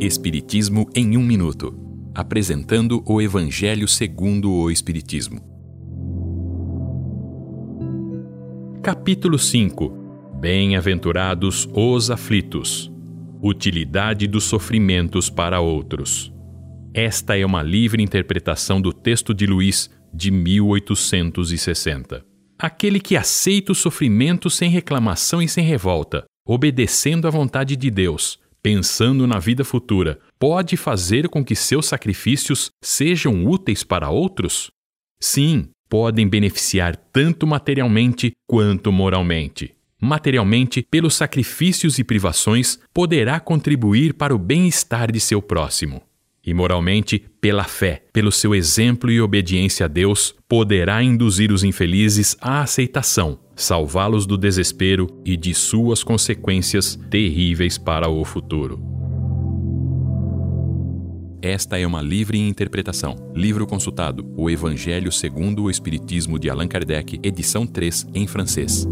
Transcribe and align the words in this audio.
Espiritismo 0.00 0.90
em 0.94 1.16
um 1.16 1.22
minuto, 1.22 1.72
apresentando 2.12 3.02
o 3.06 3.22
Evangelho 3.22 3.86
segundo 3.86 4.50
o 4.50 4.68
Espiritismo. 4.70 5.40
Capítulo 8.82 9.38
5. 9.38 9.88
Bem-aventurados 10.40 11.68
os 11.72 12.10
aflitos. 12.10 12.92
Utilidade 13.40 14.26
dos 14.26 14.44
sofrimentos 14.44 15.30
para 15.30 15.60
outros. 15.60 16.32
Esta 16.92 17.38
é 17.38 17.46
uma 17.46 17.62
livre 17.62 18.02
interpretação 18.02 18.80
do 18.80 18.92
texto 18.92 19.32
de 19.32 19.46
Luís 19.46 19.88
de 20.12 20.32
1860. 20.32 22.24
Aquele 22.58 22.98
que 22.98 23.16
aceita 23.16 23.70
o 23.70 23.76
sofrimento 23.76 24.50
sem 24.50 24.68
reclamação 24.70 25.40
e 25.40 25.48
sem 25.48 25.64
revolta, 25.64 26.24
obedecendo 26.46 27.28
à 27.28 27.30
vontade 27.30 27.76
de 27.76 27.90
Deus, 27.90 28.42
pensando 28.64 29.26
na 29.26 29.38
vida 29.38 29.62
futura, 29.62 30.18
pode 30.38 30.74
fazer 30.74 31.28
com 31.28 31.44
que 31.44 31.54
seus 31.54 31.84
sacrifícios 31.84 32.70
sejam 32.82 33.44
úteis 33.44 33.84
para 33.84 34.08
outros? 34.08 34.70
Sim, 35.20 35.68
podem 35.86 36.26
beneficiar 36.26 36.96
tanto 36.96 37.46
materialmente 37.46 38.32
quanto 38.48 38.90
moralmente. 38.90 39.74
Materialmente, 40.00 40.82
pelos 40.90 41.14
sacrifícios 41.14 41.98
e 41.98 42.04
privações, 42.04 42.78
poderá 42.94 43.38
contribuir 43.38 44.14
para 44.14 44.34
o 44.34 44.38
bem-estar 44.38 45.12
de 45.12 45.20
seu 45.20 45.42
próximo 45.42 46.02
e 46.46 46.52
moralmente, 46.52 47.22
pela 47.40 47.64
fé, 47.64 48.02
pelo 48.12 48.30
seu 48.30 48.54
exemplo 48.54 49.10
e 49.10 49.20
obediência 49.20 49.86
a 49.86 49.88
Deus, 49.88 50.34
poderá 50.48 51.02
induzir 51.02 51.50
os 51.50 51.64
infelizes 51.64 52.36
à 52.40 52.60
aceitação, 52.62 53.38
salvá-los 53.56 54.26
do 54.26 54.36
desespero 54.36 55.08
e 55.24 55.36
de 55.36 55.54
suas 55.54 56.02
consequências 56.02 56.98
terríveis 57.10 57.78
para 57.78 58.08
o 58.08 58.24
futuro. 58.24 58.94
Esta 61.40 61.78
é 61.78 61.86
uma 61.86 62.00
livre 62.00 62.38
interpretação. 62.38 63.16
Livro 63.34 63.66
consultado: 63.66 64.32
O 64.34 64.48
Evangelho 64.48 65.12
segundo 65.12 65.64
o 65.64 65.70
Espiritismo 65.70 66.38
de 66.38 66.48
Allan 66.48 66.66
Kardec, 66.66 67.20
edição 67.22 67.66
3, 67.66 68.06
em 68.14 68.26
francês. 68.26 68.88